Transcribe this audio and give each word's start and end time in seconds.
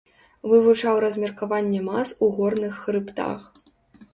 Вывучаў 0.51 0.95
размеркаванне 1.03 1.81
мас 1.91 2.15
у 2.25 2.31
горных 2.39 2.81
хрыбтах. 2.87 3.39